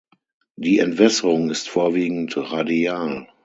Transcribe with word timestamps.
Die 0.55 0.79
Entwässerung 0.79 1.51
ist 1.51 1.69
vorwiegend 1.69 2.35
radial. 2.35 3.27